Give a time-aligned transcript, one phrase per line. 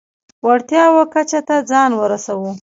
[0.45, 2.51] وړتیاوو کچه ته ځان ورسوو.